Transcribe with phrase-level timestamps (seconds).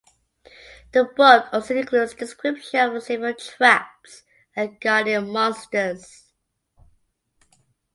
[0.93, 4.23] The book also includes descriptions of several traps
[4.55, 6.25] and guardian monsters.